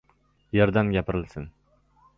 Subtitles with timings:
[0.51, 1.49] Yerdan gapirilsin!